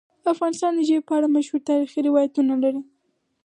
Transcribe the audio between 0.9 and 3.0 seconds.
په اړه مشهور تاریخی روایتونه لري.